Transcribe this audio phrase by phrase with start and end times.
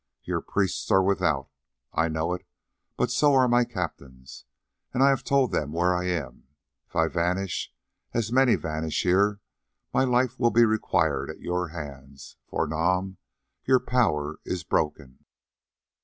[0.23, 1.49] Your priests are without,
[1.93, 2.43] I know it,
[2.97, 4.45] but so are my captains,
[4.95, 6.45] and I have told them where I am;
[6.87, 7.71] if I vanish
[8.11, 9.41] as many vanish here,
[9.93, 13.17] my life will be required at your hands, for, Nam,
[13.65, 15.23] your power is broken.